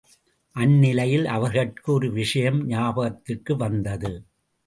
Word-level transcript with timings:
அந்நிலையில் 0.55 1.25
அவர்கட்கு 1.25 1.89
ஒரு 1.91 2.09
விஷயம் 2.11 2.59
ஞாபகத்திற்கு 2.67 3.55
வந்தது. 3.55 4.11